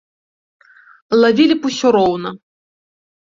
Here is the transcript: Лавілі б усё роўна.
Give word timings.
Лавілі 1.21 1.55
б 1.59 1.63
усё 1.71 1.87
роўна. 1.97 2.29